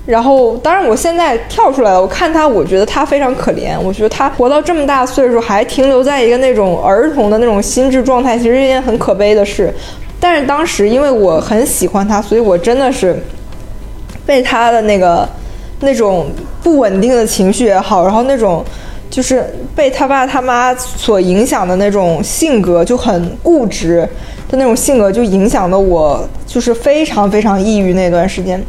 [0.06, 3.76] 然后，当然我现在跳出来了，我看他，我觉得他非常可怜。
[3.78, 9.74] 我觉得他活到这么大岁数，还停留在一个那种儿童的那种心智状态，其实是一件很可悲的事。
[10.20, 13.16] 但是当时因为我很喜欢他，所以我真的是
[14.24, 15.28] 被他的那个
[15.80, 16.26] 那种
[16.62, 18.64] 不稳定的情绪也好，然后那种
[19.10, 24.08] 就是被他爸他妈所影响的那种性格，就很固执
[24.48, 28.62] 的那种性格，就影响的我就是非常非常抑郁那段时间。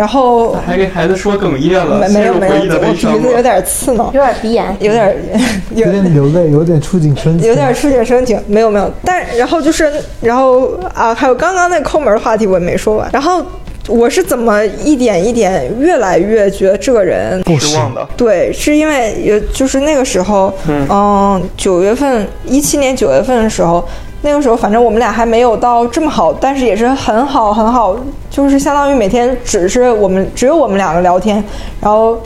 [0.00, 3.42] 然后还给孩子说哽咽了，没没有没有，我鼻子有。
[3.42, 4.74] 点刺挠，有点鼻炎。
[4.80, 5.14] 有点
[5.76, 13.44] 有有点流泪，有点触景生情，有点触景生情，没有没有，但然后就是然后啊，还有刚刚那抠门的话题我也没说完，然后
[13.88, 23.86] 我是怎么一点一点越来越觉得这个人不失望的，对，是因为也就是那个时候，嗯，九、月份，一七年九月份的时候，
[24.22, 27.96] 那个时候反正我们俩还没有到这么好，但是也是很好很好，
[28.30, 31.42] 就是相当于每天只是我们只有我们两个聊天，
[31.80, 32.18] 然后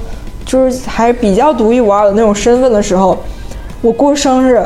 [0.44, 3.16] 就是还比较独一无二的那种身份的时候，
[3.80, 4.64] 我过生日。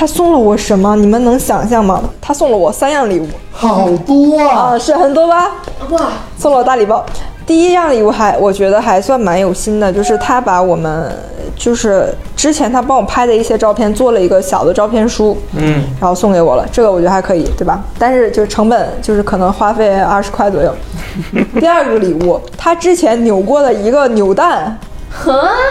[0.00, 0.94] 他送了我什么？
[0.94, 2.00] 你们能想象吗？
[2.20, 4.56] 他送了我三样礼物好多啊！
[4.56, 5.50] 啊，是很多吧？
[5.90, 7.04] 哇，送了我大礼包。
[7.48, 11.10] 第一样礼物还我觉得还算蛮有心的，就是他把我们
[11.56, 17.82] 就是之前他帮我拍的一些照片做了一个小的照片书，嗯，然后送给我了，这个我觉得还可以，对吧？
[17.98, 20.70] 但是就是成本就是可能花费二十块左右。
[21.58, 24.78] 第二个礼物，他之前扭过的一个扭蛋。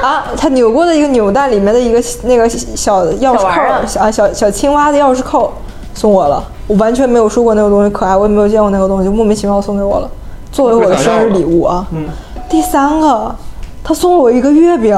[0.02, 5.54] 啊，他扭过的一个扭蛋里面的一个那个小钥匙扣啊小小青蛙的钥匙扣
[5.94, 10.10] 送我了，我完全没有说过那个东西可爱，我也没有见过那个东西，就莫名其妙送给我了，
[10.58, 11.86] 作为我的生日礼物啊。
[11.92, 12.08] 嗯，
[12.50, 13.36] 第三个，
[13.84, 14.98] 他送了我一个月饼，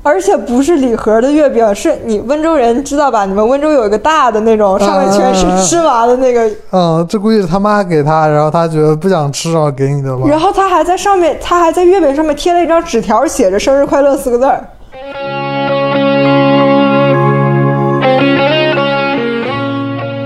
[0.00, 3.24] 而且不是礼盒的月饼，是你温州人知道吧？
[3.24, 10.22] 你们温州有一个大的那种，上面全是芝麻的那个，嗯，这估计是他妈给他，然后他觉得不想吃，然后给你的吧。
[10.28, 14.64] 然后他还在上面，他还在月饼上面贴了一张纸条，写着“生日快乐”四个字儿。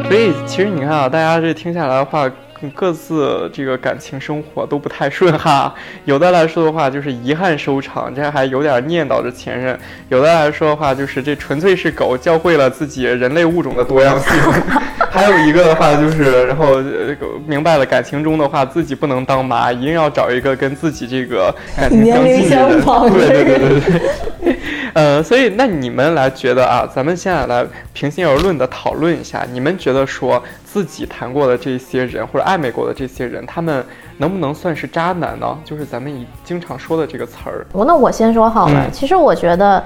[0.07, 2.31] 所以其实你看啊，大家这听下来的话，
[2.71, 5.75] 各自这个感情生活都不太顺哈。
[6.05, 9.75] 有的来说的话，就是遗憾收场，这还有点念叨着前任；
[10.09, 14.31] 有的来说的话，就是这纯粹是狗教会了自己人类物种的多样性。
[15.11, 17.15] 还有一个的话，就是然后呃
[17.47, 22.71] 明白了感情中的话，自己不能当妈，一定要找一个跟自己这个感情相年龄近的人。
[22.71, 24.01] 相仿对对的人对对
[24.43, 24.57] 对。
[24.93, 33.85] 呃，所以那你们来觉得啊，咱们现在来平心而论的讨论一下，你们觉得说自己谈过的这些人或者暧昧过的这些人，他们
[34.19, 35.59] 能不能算是渣男呢？
[35.65, 37.67] 就是咱们以经常说的这个词儿。
[37.73, 39.83] 我那我先说好了，嗯其实我觉得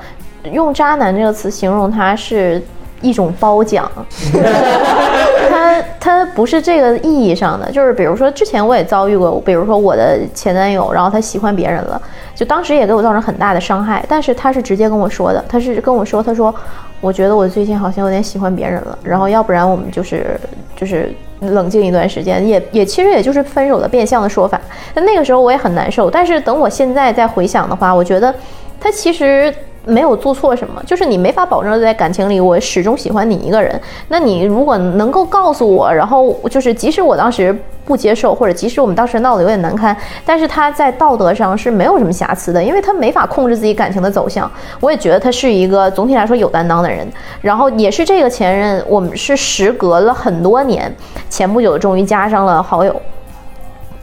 [0.52, 2.62] 用“渣男”这个词形容他是
[3.00, 3.90] 一种褒奖，
[5.50, 12.00] 他他不是这个意义上的，就是比如说之前我也遭遇过，比如说我的前男友，然后他喜欢别人了，
[12.34, 16.54] 就当时也给我造成很大的伤害，但是他是直接跟我说的，他是跟我说，他说
[17.00, 20.40] 我觉得我最近好像有点喜欢别人了，然后要不然我们就是
[20.74, 24.58] 就是冷静一段时间，也也其实也就是分手的变相的说法。
[24.94, 28.34] 那那个时候我也很难受，但是等我现在再回想的话，我觉得
[28.80, 29.54] 他其实
[29.84, 33.80] 没有做错什么，就是你没法保证在感情里我始终喜欢你一个人。
[34.08, 44.50] 那你如果能够告诉我，然后就是即使我当时不接受，或者即使我们当时闹得有点难堪，但是他在道德上是没有什么瑕疵的，因为他没法控制自己感情的走向。
[44.80, 47.06] 我也觉得他是一个总体来说有担当的人。
[47.40, 50.90] 然后也是这个前任，我们是时隔了很多年，
[51.28, 52.94] 前不久终于加上了好友。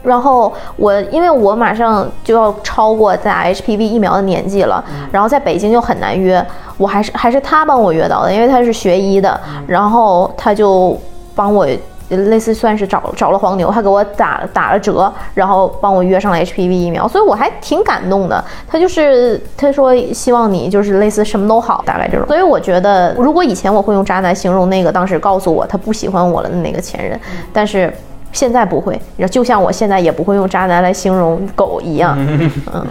[0.03, 6.43] 然后我因为我马上就要超过打 HPV 疫苗的年纪了，然后在北京就很难约，
[6.77, 10.97] 我还是还是他帮我约到的，因为他是学医的，然后他就
[11.35, 11.67] 帮我
[12.09, 18.43] 类似算是找找了黄牛，他给我打打了折，然后帮我约上了 HPV 疫苗，所以我还挺感动的。
[18.67, 22.25] 他就是他说希望你就是类似什么都好，大概这种。
[22.27, 27.19] 所以我觉得如果以前我会用渣男形容那个当时告诉我他不喜欢我了的那个前任，
[27.53, 27.93] 但是。
[28.31, 32.17] 现在不会，就像我现在也不会用渣男来形容狗一样，
[32.73, 32.85] 嗯，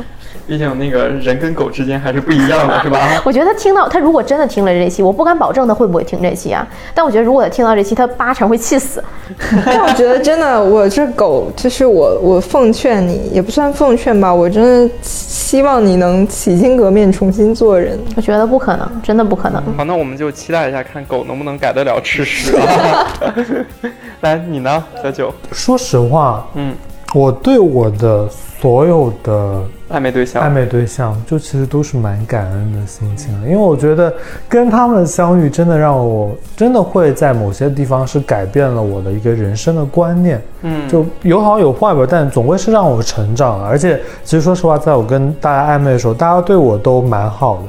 [0.50, 2.98] 毕竟那个人跟狗之间还是不一样的，是吧？
[3.24, 6.66] 我觉得他听到他如果真的听了这期，我不敢保证他会不会听这期啊。
[6.92, 9.00] 但我觉得如果他听到这期，他八成会气死。
[9.64, 17.96] 但我觉得真的，我这狗就是我，我奉劝你，也不算奉劝吧，我真的希望你能洗心革面，重新做人。
[18.16, 19.62] 我觉得不可能，真的不可能。
[19.76, 23.06] 好，那我们就期待一下，看狗能不能改得了吃屎啊！
[24.22, 25.32] 来，你呢，小九？
[25.52, 26.74] 说实话，嗯，
[27.14, 34.12] 我对我的所有的暧昧对象，暧昧对象，就其实都是蛮感恩的心情的，因为我觉得
[34.48, 43.66] 跟他们相遇，真的让我真的会在某些地方是改变了我的一个人生的观念，嗯，就有好有坏吧，但总归是让我成长了。
[43.66, 47.62] 而且，其实说实话，在我跟大家暧昧的时候，大家对我都蛮好的。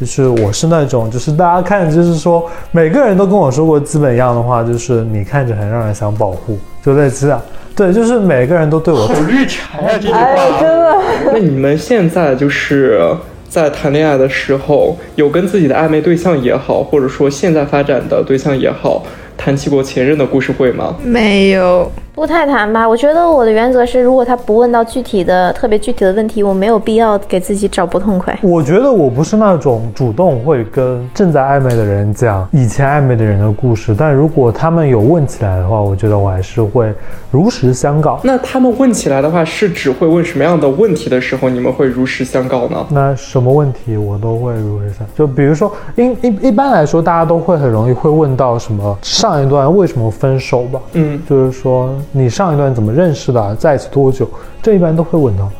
[0.00, 7.40] 就是我是那种，就是大家看，就是说每个人都跟我说过基本一样的话，就是你看着很让人想保护，就类似这样。
[7.74, 10.18] 对，就是每个人都对我好绿茶呀这句话。
[10.18, 11.00] 哎，真的。
[11.32, 13.00] 那你们现在就是
[13.48, 19.04] 在谈恋爱的时候，有跟自己的暧昧对象也好，或者说现在发展的对象也好，
[19.36, 20.96] 谈起过前任的故事会吗？
[21.02, 21.90] 没有。
[22.22, 28.38] 不太谈吧，我觉得我的原则是，如果他不问到具体的、特别具体的问题，我没有必要给自己找不痛快。
[28.42, 36.94] 我觉得我不是那种主动会跟正在暧昧的人讲以前暧昧的人的故事，但如果他们有问起来的话，我觉得我还是会
[37.32, 38.20] 如实相告。
[38.22, 42.86] 那他们问起来的话，是只会问什么样的问题的时候，你们会如实相告呢？
[42.90, 50.80] 那什么问题我都会如实相，就比如说，因一一般来说，大家都会很容易会问到什么上一段为什么分手吧？
[50.92, 51.92] 嗯，就是说。
[52.12, 53.56] 你上一段怎么认识的？
[53.56, 54.28] 在一起多久？
[54.62, 55.50] 这一般都会问到，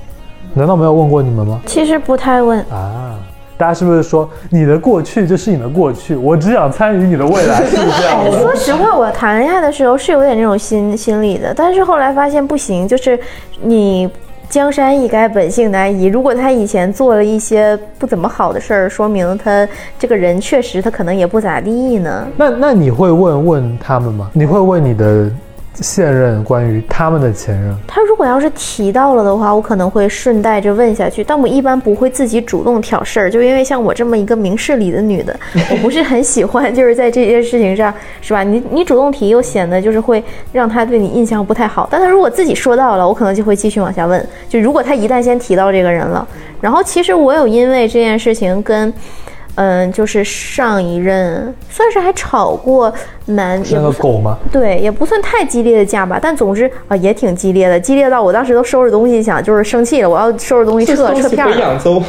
[0.55, 1.61] 难道没有问过你们吗？
[1.67, 3.19] 其实不太问啊。
[3.59, 6.17] 大家是不是说你的过去就是你的过去？
[6.17, 8.25] 我只想参与你的未来， 是不是这样？
[8.41, 13.19] 说实话，我谈恋爱的时候是有点这种心心理的，但是后来发现不行，就是
[13.63, 14.11] 你
[14.49, 16.07] 江山易改，本性难移。
[16.07, 19.67] 如果他以前做了一些不怎么好的事儿，说明他
[19.99, 22.27] 这个人确实他可能也不咋地呢。
[22.37, 24.29] 那那你会问问他们吗？
[24.33, 25.31] 你会问你的？
[25.81, 35.35] 现任关于他们的前任，他如果要是提到了的话，我可能会顺带着问下去，但我一般不会自己主动挑事儿，就因为像我这么一个明事理的女的，
[35.73, 38.43] 我不是很喜欢，就是在这些事情上，是吧？
[38.43, 44.25] 你你主动提又显得就是会让他对你印象不太好，但他如果自己说到了，我可能就会继续往下问。
[44.49, 46.27] 就如果他一旦先提到这个人了，
[46.61, 48.93] 然后其实我有因为这件事情跟。
[49.57, 52.93] 嗯，就是上一任算是还吵过
[53.27, 54.39] 男，是个狗吗？
[54.51, 61.45] 对，也不算太激烈的架吧，但总之啊也挺激烈的，激烈到我当时都收拾东西想，就是生气了，我要收拾东西撤撤片。
[61.53, 62.03] 回扬州。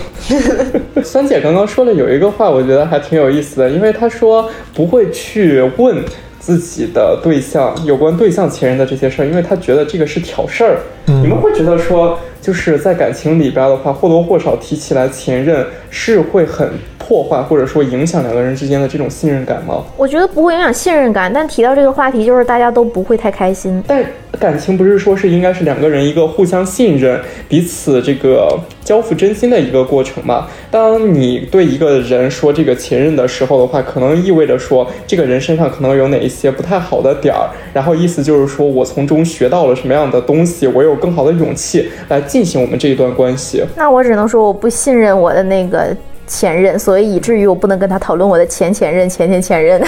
[1.03, 6.03] 酸姐刚刚说了有一个话，我觉得还挺有意思的，因为她说不会去问
[6.39, 10.79] 自己的对象有关对象前任的这些事儿，因为她觉得这个是挑事儿。
[11.07, 16.69] 你们会觉得说就是在感情里边的话，或多或少提起来前任是会很。
[17.05, 19.83] 破坏或者说影响两个人之间的这种信任感吗？
[19.97, 23.83] 我觉得不会影响信任感，但提到这个话题，就是大家都不会太开心。
[23.85, 24.01] 但
[24.39, 30.47] 感情不是说是应该是两个人一个互相信任、彼此这个交付真心的一个过程嘛？
[30.71, 43.63] 当你对一个人说这个前任的时候的话，可能意味着说这个人身上可能有哪一些不太好的点儿，然后意思就是说我从中学到了什么样的东西，我有更好的勇气来进行我们这一段关系。
[43.75, 45.95] 那我只能说我不信任我的那个。
[46.25, 49.79] 前任，所以以至于我不能跟他讨论我的前前任、前前前任。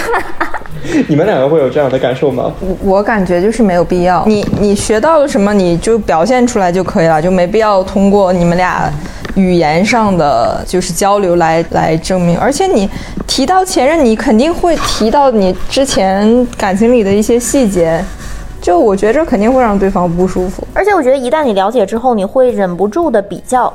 [1.08, 2.52] 你们两个会有这样的感受吗？
[2.84, 4.22] 我感觉就是没有必要。
[4.26, 8.88] 你你学到了什么，你就表现出来就可以了，就没必要通过你们俩
[9.34, 12.38] 语言上的就是交流来来证明。
[12.38, 12.88] 而且你
[13.26, 17.98] 提到前任，你肯定会提到你之前感情里的一些细节，
[18.66, 20.66] 就我觉得这肯定会让对方不舒服。
[20.74, 23.72] 而且我觉得一旦你了解之后，你会忍不住的比较。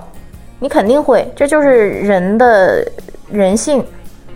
[0.59, 2.85] 你肯定会，这就是人的
[3.31, 3.81] 人性。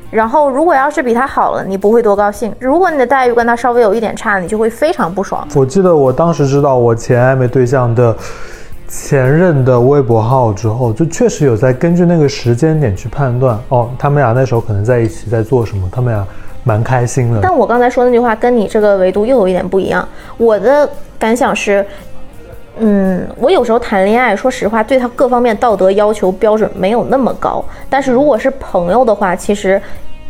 [0.09, 5.45] 然后，如果要是比他好了，你不会多高兴；如果你的待遇跟他稍微有一点差，你就会非常不爽。
[5.53, 8.15] 我记得我当时知道我前暧昧对象的
[8.87, 16.25] 前任的微博号之后，就确实有在根据那个时间点去判断，哦，他们俩那时候可能在一起在做什么，他们俩
[16.65, 17.39] 蛮开心的。
[17.41, 20.05] 但我刚才说那句话跟你这个维度又有一点不一样。
[20.35, 21.85] 我的感想是，
[22.79, 27.63] 嗯，我有时候谈恋爱，说实话，对他各方面道德要求标准没有那么高。
[27.89, 29.81] 但是如果是朋友的话，其实。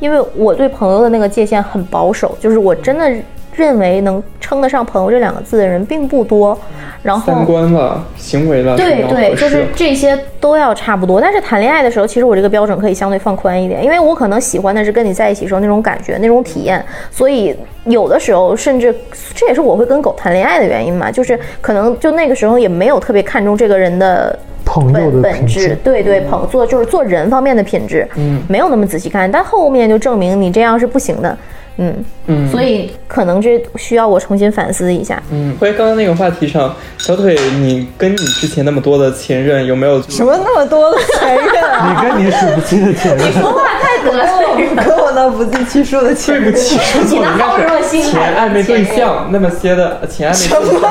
[0.01, 3.09] 因为我对朋友的那个界限很保守，就是我真的
[3.55, 6.57] 认为能称得上朋友这两个字的人并不多。
[7.01, 11.21] 然后三观了，行为了，对对，就是这些都要差不多。
[11.21, 16.83] 但是谈恋爱的时候，其实我这个标准可以相对放宽一点，因为我可能喜欢的是跟你在一起时候那种感觉、那种体验。
[17.11, 18.93] 所以有的时候，甚至
[19.35, 24.37] 这也是我会跟狗谈恋爱的原因嘛，就是可能就那个时候也没有特别看重这个人的。
[24.67, 31.37] 朋友的本质，对对，朋做就是做人方面的品质，嗯，没有那么仔细看，但后面就证明你这样是不行的，
[31.77, 32.05] 嗯。
[32.27, 35.21] 嗯，所以可能这需要我重新反思一下。
[35.31, 40.01] 嗯，回刚刚那个话题上，小腿，你跟你之前那么多的前任有没有？
[40.09, 42.01] 什么那么多的前任啊？
[42.01, 50.81] 你跟你数不清的前任，你说话太得罪了，跟我那不计其数的前任，对不起，说错了，前暧昧对象那么些的前暧昧对象，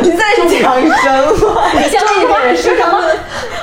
[0.00, 1.52] 你在讲什么？
[2.56, 3.02] 是什么？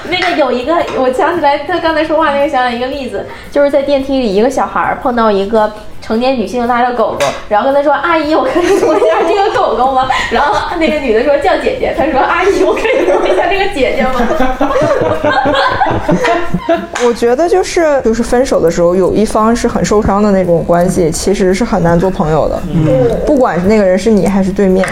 [0.10, 5.72] 那个有一个，我想起来他刚才说话那个，想想一个例子，就是在电梯里，一个小孩碰到一个
[6.06, 14.12] 成年女性拉着狗狗，然后跟他说：“阿姨，我可以摸一下这个狗狗吗？” 然后那个女的说：“叫姐姐。”他说：“阿姨，我可以摸一下这个姐姐吗？”
[17.08, 22.62] 我觉得就是就是分手的时候，有一方是很受伤的那种关系，其实是很难做朋友的。
[22.72, 24.88] 嗯，不管是那个人是你还是对面。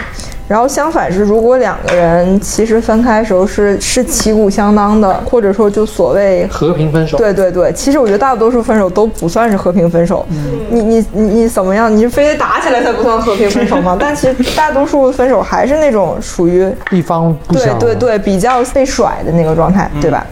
[0.45, 7.18] 然后相反是，如果两个人其实分开的时候是是旗鼓相当的，或者说就所谓和平分手。
[7.18, 10.26] 对对对，其实我觉得大多数分手都不算是和平分手。
[10.30, 11.95] 嗯你你你你怎么样？
[11.95, 13.95] 你是非得打起来才不算和平分手吗？
[13.99, 20.26] 但其实大多数分手还是那种属于一方不对对对比较被甩的那个状态，对吧？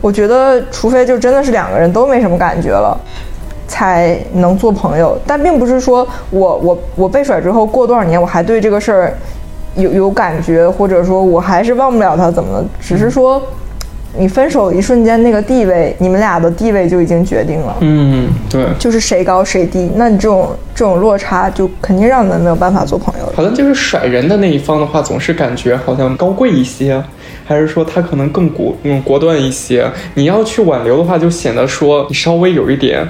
[0.00, 2.98] 我觉得除非就真的是两个人都没什么感觉了，
[3.68, 5.18] 才能做朋友。
[5.26, 9.14] 但并不是说我我我被甩之后过多少年我还对这个事儿。
[9.74, 12.64] 有有感觉，或者说我还是忘不了他，怎么的？
[12.80, 13.42] 只是说，
[14.18, 17.76] 你分手一瞬间，那个地位，你们俩的地位就已经决定了。
[17.80, 19.90] 嗯，对，就是谁高谁低。
[19.94, 23.32] 那你这种这种落差，就肯定让你们没有办法做朋友。
[23.34, 27.02] 好像就是甩人的那一方的话，总是感觉好像高贵一些，
[27.44, 29.90] 还是说他可能更果嗯果断一些？
[30.14, 33.06] 你要去挽留的话，就显得说你稍微有一点。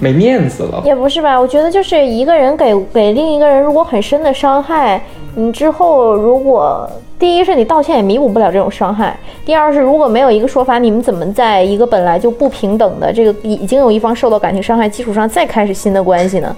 [0.00, 1.40] 没面子了，也不是吧？
[1.40, 5.00] 我觉得就是一个人给给另一个人如果很深的伤害，
[5.34, 16.54] 你之后如果第一是你道歉也弥补不了这种伤害，第二是如果没有一个说法，你们怎么在一个本来就不平等的这个已经有一方受到感情伤害基础上再开始新的关系呢？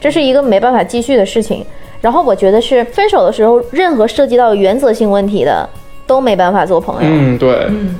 [0.00, 1.64] 这是一个没办法继续的事情。
[2.00, 5.68] 然后我觉得是分手的时候，任何涉及到原则性问题的
[6.06, 7.10] 都没办法做朋友。
[7.10, 7.96] 嗯，对，嗯。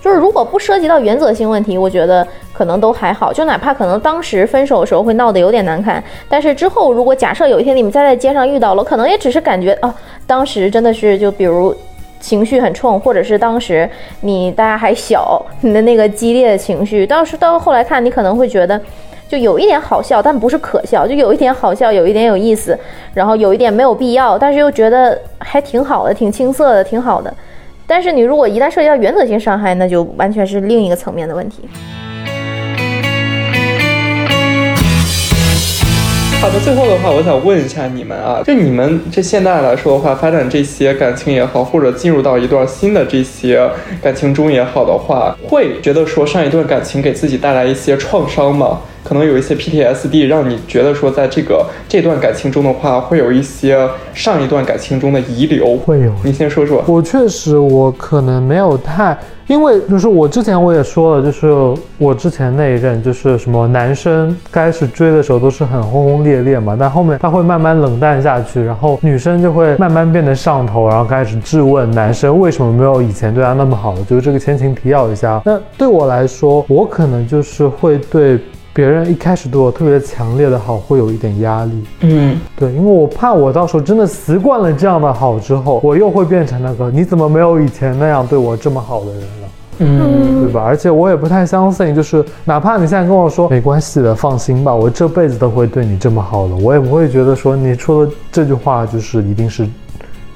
[0.00, 2.24] 就是如果不涉及到原则性问题，我觉得
[2.54, 3.30] 可能都还好。
[3.30, 9.94] 就哪怕可能当时分手的时候会闹得有点难看，但是之后如果假设有一天你们再在街上遇到了，可能也只是感觉啊，
[10.26, 11.74] 当时真的是就比如
[12.20, 13.86] 情绪很冲，或者是当时
[14.22, 18.80] 你大家还小， 你的那个激烈的情绪，到时到后来看你可能会觉得
[19.28, 22.78] 就有一点好笑，但不是可笑，就有一点好笑，有一点有意思，
[23.12, 27.34] 然后有一点没有必要，但是又觉得还挺好的，挺青涩的，挺好的。
[27.86, 31.68] 但是你如果一旦涉及到原则性伤害，那就完全是另一个层面的问题。
[36.44, 43.66] 好的，最后的话，我想问一下你们啊，就你们这现在来说的话，发展这些感情也好，或者进入到一段新的这些
[44.02, 48.78] 感情中也好的话，会觉得说上一段感情给自己带来一些创伤吗？
[49.04, 55.76] 可能有一些 PTSD，让你觉得说，在这个这段感情中的话，会有一些上一段感情中的遗留。
[55.76, 56.82] 会有，你先说说。
[56.86, 59.14] 我确实，我可能没有太，
[59.46, 61.52] 因为就是我之前我也说了，就是
[61.98, 73.94] 我之前那一任，就是什么男生开始追的时候都是很轰轰烈烈嘛，但后面他会慢慢冷淡下去，然后女生就会慢慢变得上头，然后开始质问男生为什么没有以前对他那么好。
[74.08, 75.42] 就是这个前情提要一下。
[75.44, 78.38] 那对我来说，我可能就是会对。
[78.74, 81.84] 别人一开始对我特别强烈的好，会有一点压力。
[82.00, 89.48] 嗯，对，因为我怕我到时候真的习惯了这样的好之后，我又会变成那个你怎么没有以前那样对我这么好的人了？
[89.78, 90.62] 嗯，对吧？
[90.64, 99.68] 而且我也不太相信，就是哪怕你现在跟我说没关系的，放心吧，我这辈子都会对你这么好的，我也不会觉得说你说的这句话就是一定是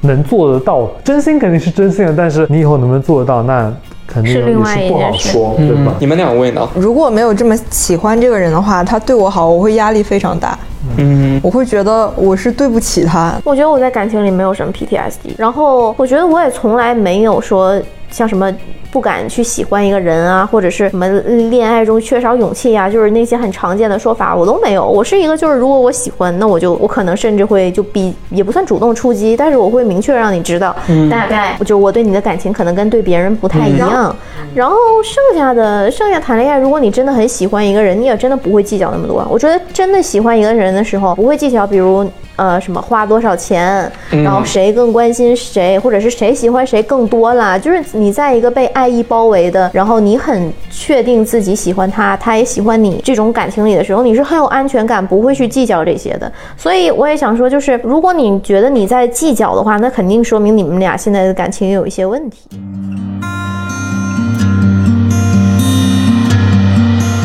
[0.00, 0.88] 能做得到。
[1.04, 3.72] 真心肯定是真心的，但是你以后能不能做得到，那
[4.08, 5.94] 肯定是另外也是不好一件事说，对吧？
[6.00, 6.66] 你们两位呢？
[6.74, 10.58] 如果没有这么喜欢这个人的话，他对我好，我会压力非常大，
[10.96, 13.38] 嗯，我会觉得我是对不起他。
[13.44, 17.80] 我觉得我在感情里没有什么 PTSD，然后我觉得我也从来没有说
[18.10, 18.50] 像什么
[18.90, 21.06] 不敢去喜欢一个人啊，或者是什么
[21.50, 24.86] 恋爱中缺少勇气啊，就是那些很常见的说法我都没有。
[24.86, 30.74] 我是一个就是如果我喜欢，那我就我可能甚至会就比也不算主动出击，但是我会明确让你知道，
[31.10, 34.14] 大概就我对你的感情可能跟对别人不太一样。
[34.54, 39.26] 然后剩下的剩下谈恋爱，如果你真的很喜欢一个人，你也真的不会计较那么多。
[39.30, 47.58] 我觉得真的喜欢一个人的时候，不会计较，比如呃什么花多少钱，然后谁更关心谁，或者是谁喜欢谁更多啦。
[47.58, 56.32] 就是你在一个被爱意包围的，然后你很确定自己喜欢他，他也喜欢你这种感情里的时候，你是很有安全感，不会去计较这些的。
[56.56, 62.48] 所以我也想说，就是如果你觉得你在计较的话，那肯定说明你们俩现在的感情有一些问题。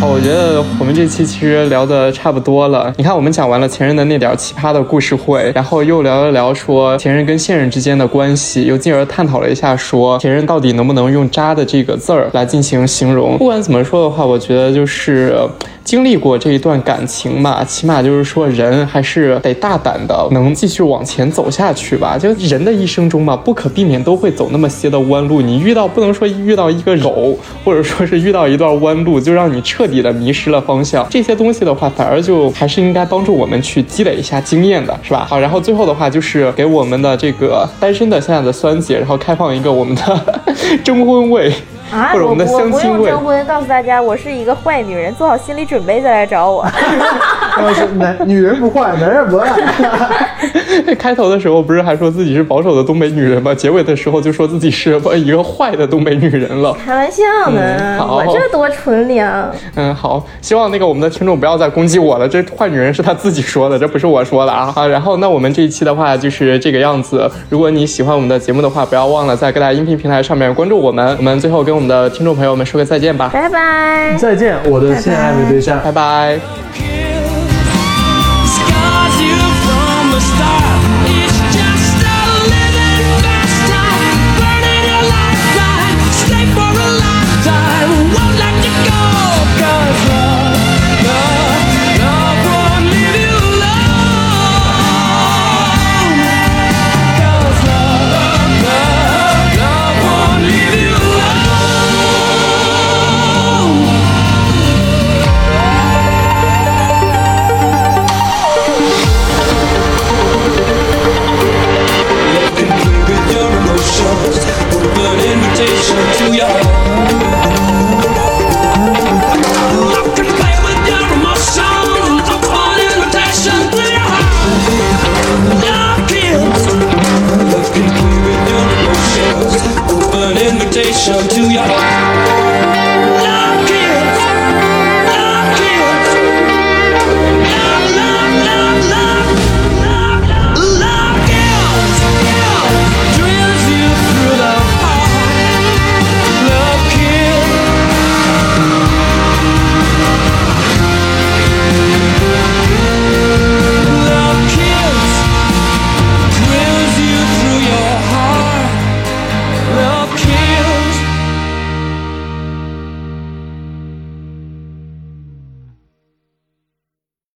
[0.05, 2.93] 我觉得我们这期其实聊的差不多了。
[2.97, 13.37] 你看，我们讲完了前任的那点奇葩的故事会，然后又聊了聊说前任跟现任之间的关系，又进而探讨了一下说前任到底能不能用“渣”的这个字儿来进行形容。
[13.37, 15.35] 不管怎么说的话，我觉得就是。
[15.83, 22.17] 经历过这一段感情嘛，起码就是说人还是得大胆的，能继续往前走下去吧。
[22.17, 25.41] 就人的一生中嘛，不可避免都会走那么些的弯路。
[25.41, 31.05] 你遇到不能说遇到一个狗，或者说是遇到一段弯路，就让你彻底的迷失了方向。
[31.09, 35.25] 这些东西的话，反而就还是应该帮助我们去积累一下经验的，是吧？
[35.29, 40.21] 好，然后最后的话就是给我们的这个单身的现在的酸姐，然后开放一个我们的
[40.83, 41.51] 征婚位。
[41.93, 46.65] 啊，或者我们的相不亲位用征婚，告诉大家我是一个坏女人，做好心理准备再来找我。
[47.95, 49.49] 男女人不坏，男人不爱。
[50.97, 53.53] 开头的时候不是还说自己是保守的东北女人吗？
[53.53, 56.73] 结尾的时候就说自己是一个坏的东北女人了。
[56.73, 59.51] 开玩笑呢，嗯好我这多纯良。
[59.75, 64.71] 嗯，好，希望那个我们的听众不要再攻击我了，这坏女人是她自己说的，这不是我说的啊。
[64.71, 67.29] 好，然后那我们这一期的话就是这个样子。
[67.49, 71.15] 如果你喜欢我们的节目的话，不要忘了在各大音频平台上面关注我们。
[71.17, 74.15] 我们最后跟我们的听众朋友们说个再见吧，拜拜。
[74.17, 75.79] 再见，我的现爱的对象。
[75.83, 77.02] 拜拜。